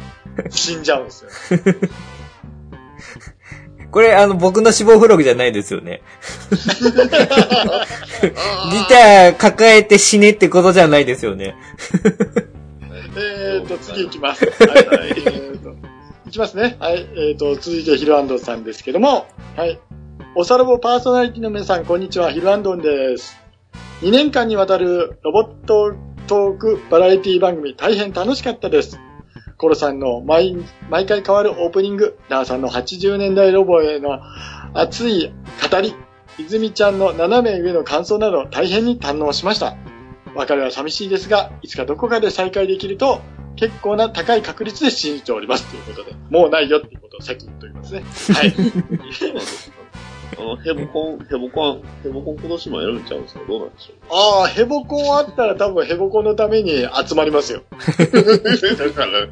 [0.50, 1.60] 死んじゃうんですよ。
[3.92, 6.00] これ、あの、僕の死亡フログじゃないですよね。
[6.50, 6.58] ギ
[8.88, 11.54] ター抱えて死ねってことじゃないですよね。
[13.14, 14.46] えーと、次行きます。
[14.46, 15.76] はい、はいえーと、
[16.26, 16.78] いきますね。
[16.80, 19.26] はい、えーと、続いてヒルアンドンさんですけども、
[19.56, 19.78] はい。
[20.34, 23.38] おさらぼパーソナリティの皆さん、こんにちは、ヒルアンドンです。
[24.00, 25.92] 2年間にわたるロボット
[26.26, 28.98] トークバラエティ番組、大変楽しかったです。
[29.62, 30.56] コロさんの毎
[30.90, 34.20] 毎回変わるオープニング、ダーさんの80年代ロボへの
[34.74, 35.32] 熱い
[35.70, 35.94] 語り、
[36.36, 39.76] 泉ちゃんの斜め上の感想など大変に堪能しました。
[40.34, 43.20] 別れは寂しいですが、いつかどこかで再会できると、
[43.54, 48.02] 結構な高い確率で信じておりますということで、もうないよっていうことをさっき言っておりますね。
[48.34, 48.52] はい。
[50.42, 57.62] あの、ヘボコン、ヘボコン、ヘボコン今年もやるんちゃうんですかどうなんでしょああ、ヘボコンあったら多分ヘボコンのために集まりますよ。
[57.70, 57.76] う。
[57.78, 59.28] だから、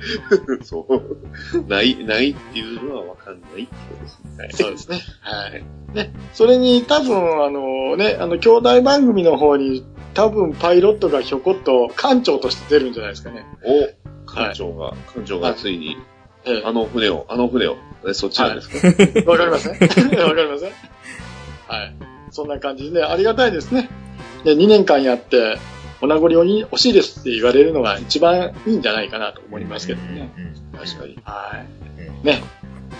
[0.62, 1.68] そう。
[1.68, 4.38] ない、ないっていうのはわかんないってことですね。
[4.38, 4.52] はい。
[4.52, 5.00] そうですね。
[5.20, 5.64] はい。
[5.94, 13.44] ね、それに多分あのね、あの、兄弟番組の方に多分パイロットがひょこっと艦長として出るんじゃないですかね。
[13.64, 15.96] お、艦長が、艦長がついに、
[16.44, 17.76] ええあの船を、あの船を、
[18.08, 19.78] えそっちなんですか、わかりますね。
[20.22, 20.72] わかりますね。
[21.70, 21.94] はい。
[22.30, 23.88] そんな感じでね、ありがたいですね。
[24.44, 25.58] で、2年間やって、
[26.02, 30.30] お名残に惜しいですって言われるのが一番いいんじゃないかなと思いますけどね。
[30.76, 31.18] 確かに。
[31.24, 31.62] は
[32.22, 32.26] い。
[32.26, 32.42] ね。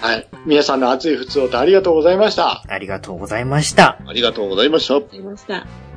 [0.00, 0.26] はい。
[0.46, 2.62] 皆さんの熱い普通とありがとうございました。
[2.68, 3.98] ありがとうございました。
[4.06, 4.96] ありがとうございました。
[4.96, 5.89] ありました。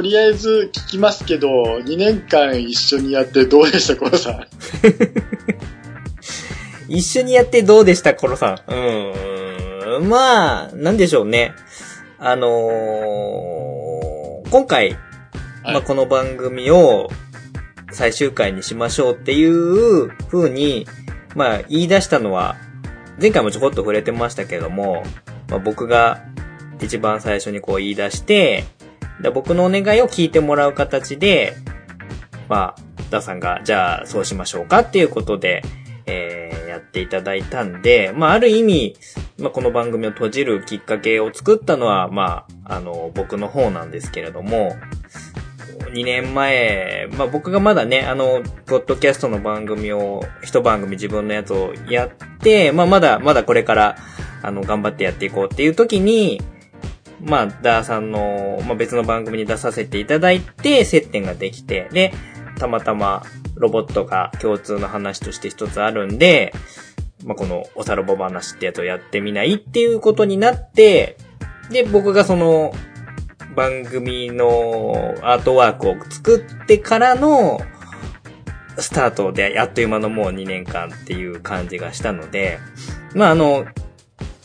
[0.00, 1.48] とりあえず聞きますけど、
[1.84, 4.46] 2年間一緒にやってどうでした、コロさん？
[6.88, 8.72] 一緒にやってどうでした、コロさん？
[8.72, 10.08] うーん。
[10.08, 11.52] まあ、なんでしょうね。
[12.18, 14.96] あのー今回、
[15.64, 17.10] まあ、この番組を
[17.92, 20.86] 最終回にしましょうっていう風に、
[21.36, 22.56] まあ、言い出したのは、
[23.20, 25.02] 前回もちょこっと触れてましたけども、
[25.50, 26.22] まあ、僕が
[26.80, 28.64] 一番最初にこう言い出して、
[29.22, 31.54] で僕のお願いを聞いてもらう形で、
[32.48, 35.62] まあ、ダさんが、じゃあそうしましょうかっていうことで、
[36.06, 38.96] えーやっていただいたんで、まあ、ある意味、
[39.38, 44.76] まあ、この番組を閉じるきっかけを作ったのは、まあ、あの、僕の方なんですけれども、
[45.92, 53.96] 2年前、まあ、僕がまだね、あの、ポッドキャストの番組を、一番組自分のやつをやって、まあ、まだ、まだこれから、
[54.42, 56.40] あの、頑張ってやっていこうっていう時に、
[57.22, 62.12] まあ、ダーさんの、まあ、別の番組に出させていただいて、接点ができて、で、
[62.58, 63.22] たまたま
[63.56, 66.54] ロボットが共通の話として一つあるんで、
[67.24, 71.16] まあ、このおさらぼ話ってやつをやってみないっていうことになって、
[71.70, 72.72] で、僕がその
[73.54, 77.60] 番組のアートワークを作ってからの
[78.78, 82.58] スタートであっという間のもう2年間っていう感じがしたので、
[83.14, 83.66] まあ、あの、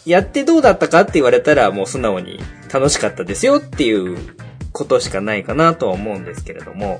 [0.05, 2.39] やってどうだったかって言われたらもう素直に
[2.75, 4.17] 楽しかったですよっていう
[4.73, 6.99] ことしかないかなとは思うんですけれども、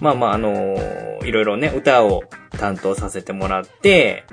[0.00, 0.76] まあまああの
[1.24, 2.22] いろいろね、歌を
[2.60, 4.24] 担当させてもらって、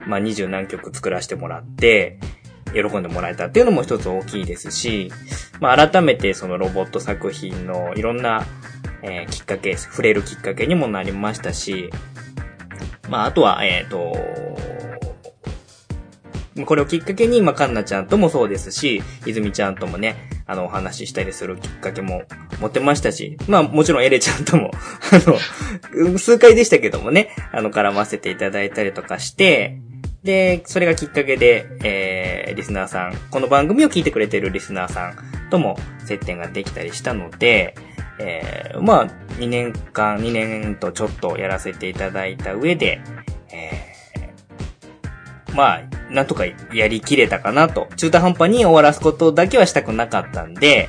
[0.00, 2.20] まあ二十何曲作らせてもらって、
[2.74, 5.10] 喜んでもらえたっていうのも一つ大きいですし、
[5.58, 8.44] まあ改めてそのロボット作品のいろんな、
[9.02, 11.90] えーきっかけ、触れるきっかけにもなりましたし、
[13.08, 14.14] まああとは、えっ、と、
[16.66, 22.22] これをきっかけに、まあ、かんなちゃんともそうですし、泉ちゃんともね、あの、お話ししたりするきっかけも
[22.60, 24.72] 持ってましたし、まあ、もちろんエレちゃんとも、
[25.12, 29.78] あの、数回でしたけどもね、あの、絡ませていただいたりとかして、
[30.24, 35.16] で、それがきっかけで、えー、リスナーさん、この番組を聞いてくれてるリスナーさん
[35.50, 37.74] とも接点ができたりしたので、
[38.18, 39.06] えー、まあ、
[39.38, 43.00] 2年間、2年とちょっとやらせていただいた上で、
[43.50, 43.90] えー
[45.54, 47.88] まあ、なんとかやりきれたかなと。
[47.96, 50.88] 中途半端に終わらすことだけはしたくなかったんで、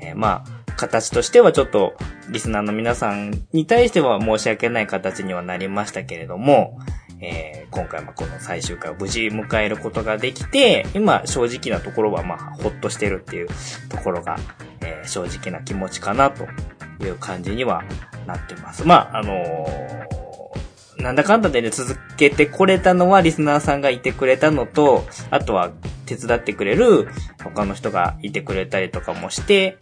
[0.00, 1.94] えーまあ、形としてはちょっと、
[2.30, 6.78] リスナーの皆さんに対しては申し訳ない形にはなりましたけれども、
[7.20, 13.48] えー今回もこの最終回を無事迎えることができて、今正直なところはまあ、ほっとしてるっていう
[13.90, 14.38] ところが、
[14.80, 16.46] えー正直な気持ちかなと
[17.04, 17.82] いう感じには
[18.26, 18.86] なってます。
[18.86, 20.27] まあ、あのー
[20.98, 25.70] なんだかんだでね、続けてこれたのはリスナーさんがいてくれたのと、あとは
[26.06, 27.08] 手伝ってくれる
[27.42, 29.78] 他の人がいてくれたりとかもして、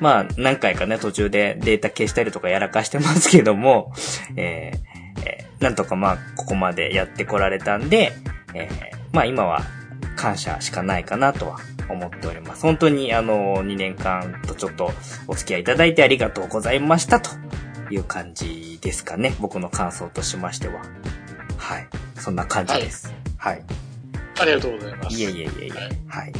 [0.00, 3.92] まあ、何回かね、途中でデータ消したりとかやらかしてますけども、
[4.36, 8.12] えーえなんとかまあ、ここまでやってこられたんで、
[8.54, 9.62] えーまあ今は
[10.16, 12.62] 感謝しかないかなとは思っております。
[12.62, 14.92] 本当にあの、2年間とちょっと
[15.26, 17.30] お付き合いいただいてありがとうございましたと
[17.90, 19.34] いう感じですかね。
[19.40, 20.82] 僕の感想としましては。
[21.56, 21.88] はい。
[22.16, 23.12] そんな感じです。
[23.36, 23.62] はい。
[24.40, 25.16] ありがとうございます。
[25.18, 25.70] いえいえいえいえ。
[25.70, 26.32] はいはい。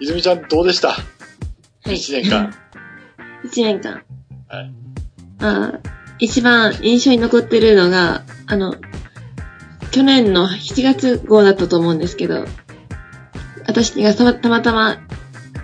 [0.00, 0.88] 泉ちゃんどうでした？
[0.90, 0.96] は
[1.86, 1.94] い。
[1.94, 2.54] 一年間。
[3.44, 4.02] 一年間。
[4.48, 4.72] はい。
[5.40, 5.80] あー
[6.18, 8.74] 一番印象に残ってるのが、あの、
[9.90, 12.46] 去年の7月号だったと思うんですけど、
[13.66, 14.98] 私がたまたま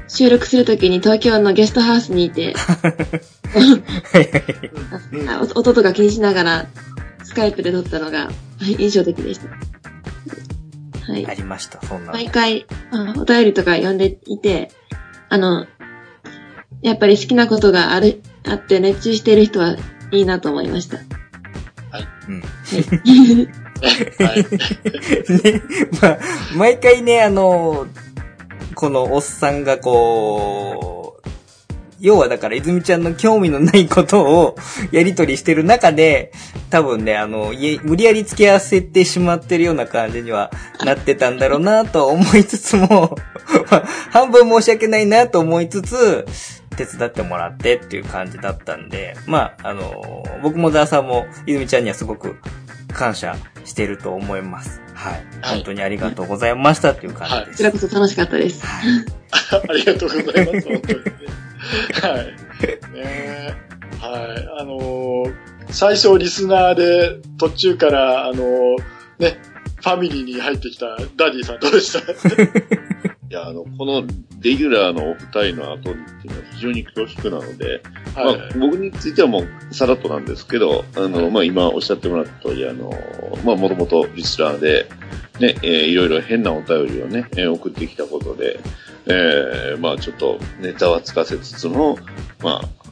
[0.08, 2.54] 収録するときに東京のゲストハウスにいて、
[5.54, 6.66] 音とか気にしながら
[7.24, 9.48] スカイプで撮ったのがはい印象的でした。
[11.12, 11.34] はいあ。
[11.34, 12.12] りました、そんなの。
[12.12, 14.70] 毎回、あお便りとか読んでいて、
[15.28, 15.66] あの、
[16.80, 19.76] やっぱり好きなことがある、あって熱中してる人は
[20.10, 20.98] いいなと思いました。
[22.28, 22.40] うん。
[22.40, 22.46] は
[22.78, 23.62] い。
[25.42, 25.62] ね、
[26.00, 26.18] まあ、
[26.56, 27.86] 毎回ね、あの、
[28.74, 31.01] このおっさんがこう、
[32.02, 34.56] 要はだから泉ちゃんの興味のないことを
[34.90, 36.32] やりとりしてる中で、
[36.68, 40.50] 多分ね、あの、いえ無理やり付き合わせてしまってるような感じには
[40.84, 43.16] なってたんだろうなと思いつつも、
[43.70, 46.26] ま あ半分申し訳ないなと思いつつ、
[46.76, 52.36] 手伝ってもらってっていう感じだったんで、まあ、あの、僕もザーさんも泉ちゃんにはすごく
[52.92, 54.80] 感謝してると思います。
[54.94, 55.12] はい。
[55.12, 57.50] はい本当にありがとうございましたっていう感じです。
[57.50, 58.66] こちらこそ楽しかったです。
[58.66, 59.04] はい。
[59.68, 61.22] ありがとうございます、本当にね。
[62.02, 62.26] はい。
[62.26, 62.32] ね
[62.94, 63.54] え
[64.00, 64.60] はい。
[64.60, 65.34] あのー
[65.70, 68.76] 最初リスナーで途中から、あのー
[69.18, 69.38] ね、
[69.76, 72.12] ファミリーに入ってきたダディさんどうでした？
[72.12, 72.46] い
[73.30, 74.02] や、あの、この
[74.40, 77.82] レギュラーのお二人の後にっていうのは非常に恐縮なので、
[78.14, 78.36] はい。
[78.36, 82.92] まあ、僕についてはもうさらっとなんですけど、あの、まあ、今おっしゃってもらった通り、あの、
[83.44, 84.90] まあ、もともとリスナーで、
[85.40, 88.60] ね、えーいろいろ変なお便りをね、えー送ってきたことで、
[89.06, 91.98] えーまあ、ちょっとネタはつかせつつも、
[92.40, 92.82] まあ、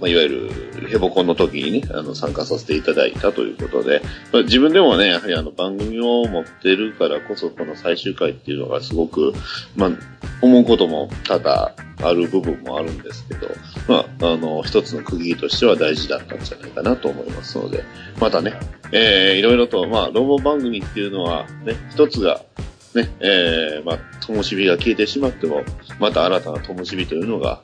[0.00, 4.00] まあ、いわゆるヘボコンの時にね、あの、参加させていただいたということで、
[4.32, 9.32] まあ、自分でもね、やはりあの、番組を持ってるからこそ、この最終回っていうのがすごく、
[9.76, 9.90] まあ、
[10.40, 13.48] 思うことも多々ある部分もあるんですけど、
[13.88, 17.84] まあ、あの、一つの区切りとしては大事だったんじゃないかなと思いますので、
[18.20, 18.54] またね、
[18.92, 22.42] えー、いろいろと、まあ、ロボ番組っていうのは、ね、一つが、
[22.94, 25.62] ね、えー、まあ、灯火が消えてしまっても、
[25.98, 27.62] また新たな灯火というのが、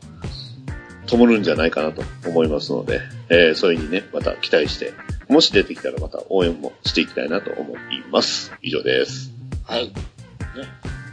[1.06, 4.92] 灯るんじゃないかなと思いますので、えー、そういうふうにね、また期待して、
[5.28, 7.78] もし出てきたらまた応援もしていきたいなと思い
[8.10, 8.52] ます。
[8.62, 9.32] 以上です。
[9.64, 9.88] はい。
[9.88, 9.94] ね。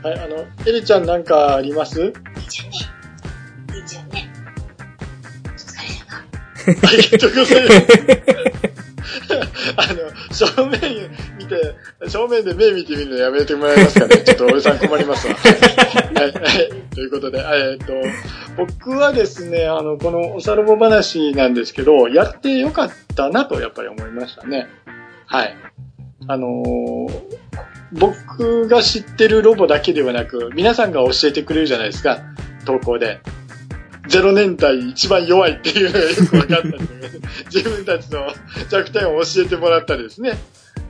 [0.04, 2.02] はい、あの、エリちゃんなんかあります？
[2.02, 2.12] いい
[2.50, 2.78] じゃんね。
[3.76, 4.30] いいじゃんね。
[5.46, 6.82] お疲れ様。
[6.88, 7.88] ありがとうございます。
[9.78, 10.00] あの、
[10.34, 11.01] 正面見
[11.52, 11.76] て、
[12.10, 14.18] 正面で目見てみるのやめてもらえますかね？
[14.24, 15.36] ちょっと俺さん困りますわ。
[16.16, 17.94] はい、はい、ということで、えっと、
[18.58, 24.68] 僕はですね、あの、このおさらぼ話なんですけど、やってよかったなとやっぱり思いましたね。
[25.28, 25.56] はい。
[26.28, 27.62] あのー
[27.94, 32.20] 僕が知ってるロボだけではなく、皆さんが教えてくれるじゃないですか、
[32.66, 33.20] 投稿で。
[34.08, 36.90] ゼロ年代一番弱いっていうのがよく分かったりとかね
[37.54, 38.28] 自分たちの
[38.70, 40.34] 弱点を教えてもらったりですね。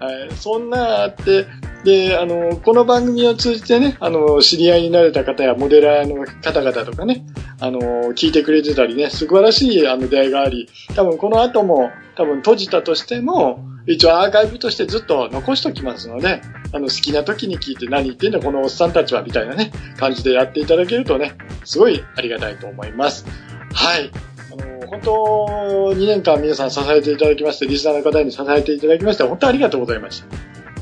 [0.01, 0.31] はい。
[0.35, 1.45] そんなあって、
[1.83, 7.23] で、あの、この番組を通じてね、あの、知り合いになれた方やモデラーの方々とかね、
[7.59, 7.79] あの、
[8.13, 16.41] 聞いてくれてたりね、素晴らしいあの出会いがあり、多分この後も、多分閉じたとしても、一応アーカイブとしてずっと残しときますので、
[16.73, 23.25] あの、好きな時に聞いて何言ってんだこのおっさんたちは、みたいなね、感じでやっていただけるとね、すごいありがたいと思います。
[23.73, 24.11] はい。
[24.51, 30.27] あの、本当、2年間皆さん支えていただきまして、リスナーの方に支えていただきまして、本当ありがとうございました。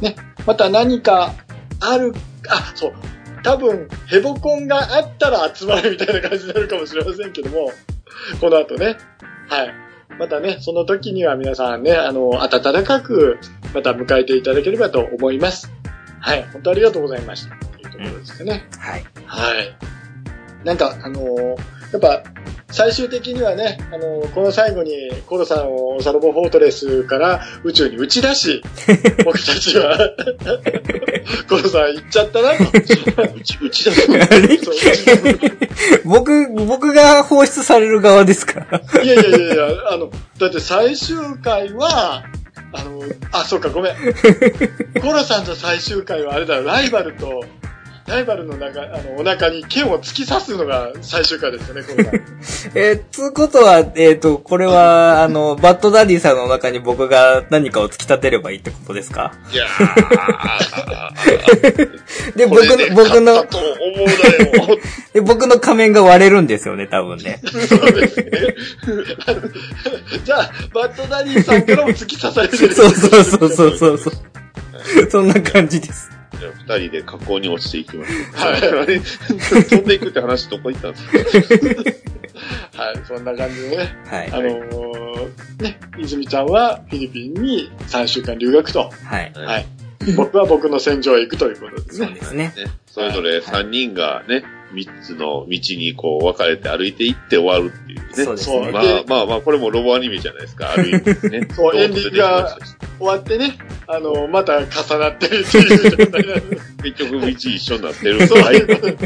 [0.02, 0.16] ね。
[0.46, 1.34] また何か
[1.80, 2.14] ある、
[2.50, 2.94] あ、そう。
[3.44, 7.72] 多分、ヘボコンがあったら集まるみたいな感じになるかもしれませんけども、
[8.42, 8.98] この後ね。
[9.48, 9.74] はい。
[10.18, 13.38] またね、その時には皆さんね、あの、温かく、
[13.74, 15.72] また迎えていただければと思います。
[16.20, 16.44] はい。
[16.52, 17.56] 本当ありがとうございました。
[17.56, 18.68] というところですかね。
[18.78, 19.06] はい。
[19.26, 20.66] はい。
[20.66, 22.24] なんか、あのーやっぱ、
[22.72, 24.92] 最終的にはね、あのーこの最後に
[25.26, 28.62] コロさんをオサロボフォートレスから宇宙に打ち出し、
[29.26, 29.98] 僕たちは、
[31.50, 32.64] コロさん行っちゃったなと。
[33.36, 34.08] うち、うち出す
[36.06, 38.66] 僕、僕が放出される側ですか？
[39.04, 42.24] いやいやいやいや、あの、だって最終回は、
[42.72, 43.96] あの、あ、そうか、ごめん。
[45.02, 47.44] コロさんの最終回はあれだよ、ライバルと、
[48.10, 52.16] ライバルの中、あの、お腹に剣を突き刺すのが最終回ですよね、コロさん。
[52.74, 59.32] えー、つうことは、えっ、と、これは、 あの、バッドダディさんの中に僕が何かを突き立てればいいってことですか？
[59.54, 60.00] いやー。
[62.36, 63.68] で、僕の、僕の勝った、と思
[64.04, 64.80] うだよ。
[65.14, 67.40] で、僕の仮面が割れるんですよね、多分ね。
[67.44, 68.32] そうですね。
[70.26, 72.74] じゃあ、バッドダディさんからも突き刺されてる。
[72.74, 74.14] そうそうそうそうそう。
[75.12, 76.19] そんな感じです。
[76.38, 78.52] じゃあ二人で河口に落ちていきましょう。
[78.52, 79.00] はい あれ？
[79.02, 81.06] 飛んでいくって話どこ行ったんです
[81.88, 81.92] か？
[82.84, 83.96] はい、そんな感じでね。
[84.06, 84.30] はい。
[84.32, 88.90] あのーね、泉ちゃんはフィリピンに3週間留学と。
[89.04, 89.32] はい。
[89.36, 89.66] はい。
[90.16, 92.06] 僕は僕の戦場へ行くということですね。
[92.08, 92.54] そうですね。
[92.56, 92.72] ね。
[92.88, 98.24] それぞれ三人がね、三つの道にこう分かれて歩いていって終わるっていうね。
[98.26, 98.72] そうですね。
[98.72, 101.48] まあまあまあ、これもロボアニメじゃないですか、ある意味ね。
[101.56, 102.58] そうエンディングが
[103.00, 103.58] 終わってね、
[103.88, 108.28] あのーまた重なってるっていう状態なんで結局道一緒になってる。
[108.28, 108.58] そうはい。
[108.58, 109.04] いうことです。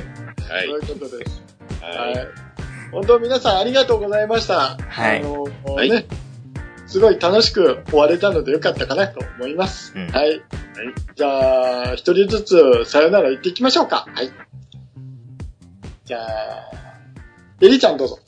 [0.51, 1.43] はいそういうことです。
[1.81, 2.17] ははいい。
[2.91, 4.77] 本当皆さんありがとうございました。
[4.87, 6.05] はいあのーはいね、
[6.85, 9.93] すごい楽しく終われたのでよかったかなと思います。
[9.95, 10.41] うんはい。
[11.15, 14.05] じゃあ、一人ずつさよなら言っていきましょうか。
[14.13, 14.31] はい。
[16.05, 16.71] じゃあ、
[17.61, 18.19] エリちゃんどうぞ。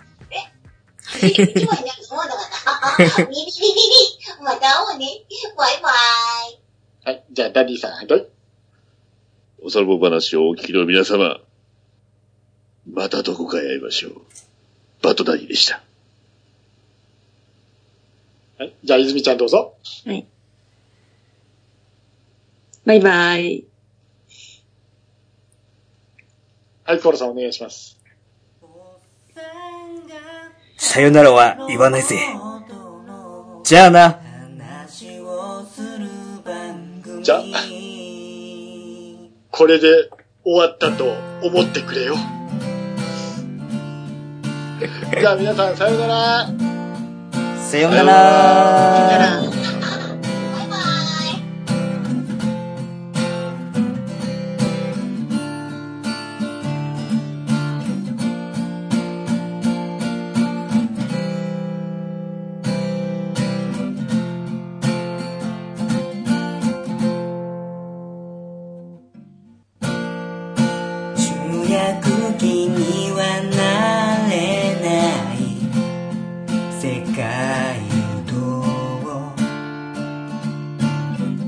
[1.21, 2.97] 一枚になるそうだから。
[2.97, 4.43] ビビビビビ。
[4.43, 5.05] また会おうね。
[5.57, 5.93] バイバイ。
[7.05, 7.25] はい。
[7.31, 8.27] じゃあ、ダディさん、はい。
[9.61, 11.39] おさロボ話をお聞きの皆様、
[12.89, 14.21] またどこかで会いましょう。
[15.01, 15.81] バトダディでした。
[18.57, 18.73] はい。
[18.83, 19.75] じゃあ、泉ちゃんどうぞ。
[20.05, 20.25] はい。
[22.85, 23.65] バイバイ。
[26.87, 27.97] はい、コーラさんお願いします。
[30.77, 32.19] さよならは言わないぜ。
[33.63, 34.19] じゃあな。
[37.23, 37.41] じゃあ、
[39.49, 40.11] これで
[40.43, 41.05] 終わったと
[41.41, 42.13] 思ってくれよ。
[45.19, 46.45] じゃあ、皆さん、さよなら。
[46.45, 46.51] さ
[47.79, 49.64] よなさよなら。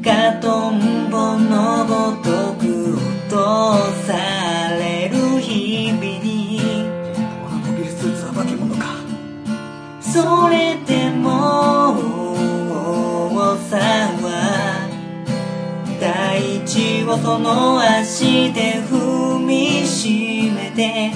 [0.07, 6.61] ガトンボのごとく落とされる日々に。
[7.43, 8.85] このモビルスーツは化け物か
[9.99, 14.87] それでも王さんは
[15.99, 21.11] 大地をその足で踏みしめて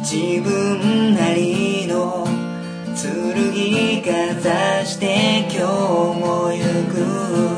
[0.00, 2.26] 自分なりの
[3.00, 5.62] 剣かざして今日
[6.18, 6.58] も行
[6.92, 7.53] く。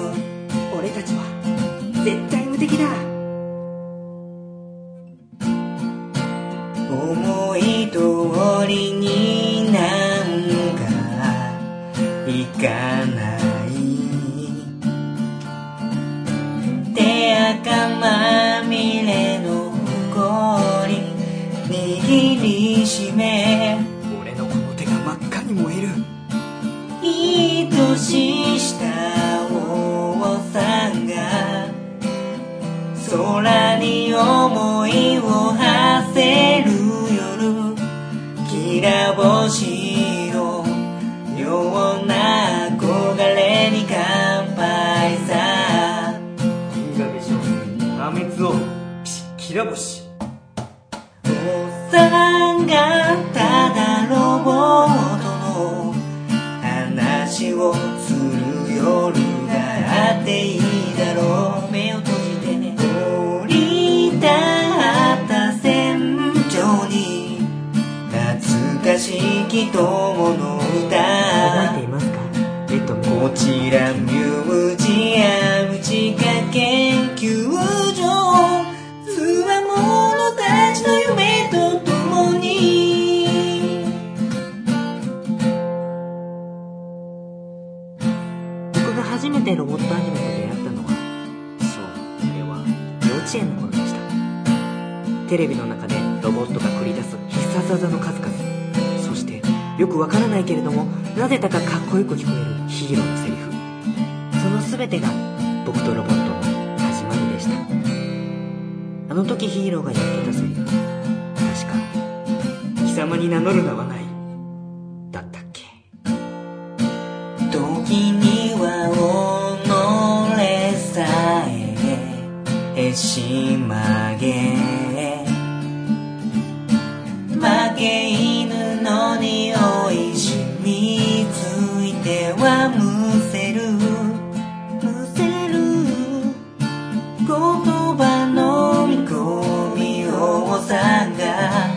[140.66, 141.70] さんが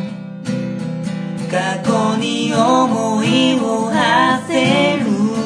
[1.52, 5.06] 過去に思いを馳せる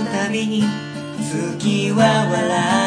[0.10, 0.64] たびに
[1.20, 2.83] 月は笑う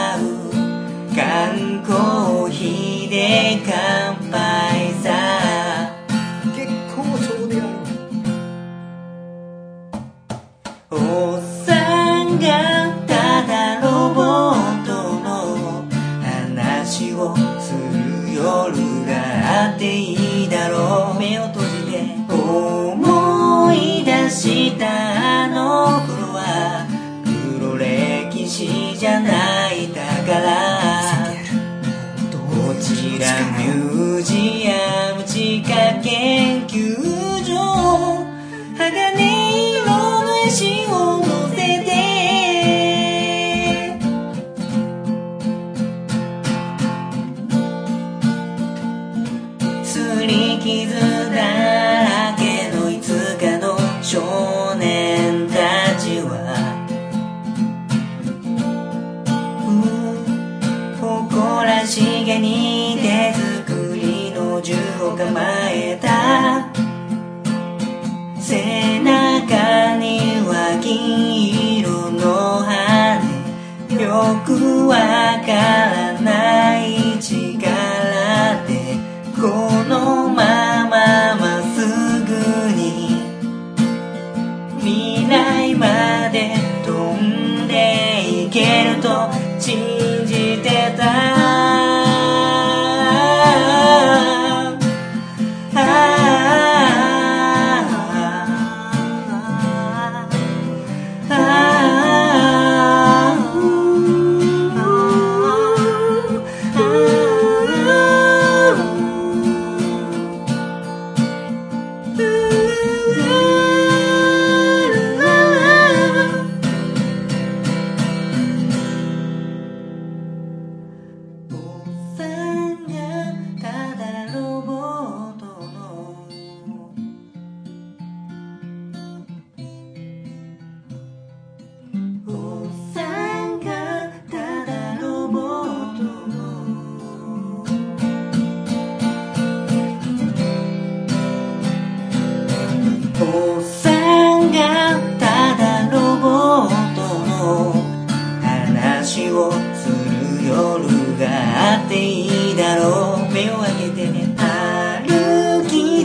[75.04, 76.15] bakalan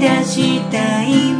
[0.02, 1.32] 出したい